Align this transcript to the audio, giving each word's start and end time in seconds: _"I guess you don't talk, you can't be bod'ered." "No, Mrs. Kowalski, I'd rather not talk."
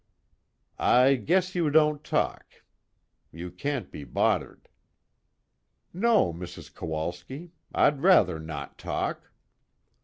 _"I 0.83 1.13
guess 1.13 1.53
you 1.53 1.69
don't 1.69 2.03
talk, 2.03 2.63
you 3.31 3.51
can't 3.51 3.91
be 3.91 4.03
bod'ered." 4.03 4.65
"No, 5.93 6.33
Mrs. 6.33 6.73
Kowalski, 6.73 7.51
I'd 7.71 8.01
rather 8.01 8.39
not 8.39 8.79
talk." 8.79 9.29